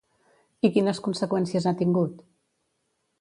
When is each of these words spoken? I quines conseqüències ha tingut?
I 0.69 0.69
quines 0.77 1.01
conseqüències 1.07 1.67
ha 1.67 1.75
tingut? 1.83 2.25